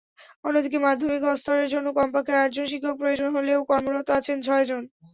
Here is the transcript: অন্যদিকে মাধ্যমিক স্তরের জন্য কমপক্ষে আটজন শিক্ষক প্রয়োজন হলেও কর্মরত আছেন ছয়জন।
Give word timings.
অন্যদিকে 0.45 0.77
মাধ্যমিক 0.79 1.21
স্তরের 1.35 1.71
জন্য 1.73 1.87
কমপক্ষে 1.97 2.33
আটজন 2.37 2.65
শিক্ষক 2.71 2.95
প্রয়োজন 2.99 3.29
হলেও 3.35 3.67
কর্মরত 3.69 4.07
আছেন 4.17 4.37
ছয়জন। 4.47 4.83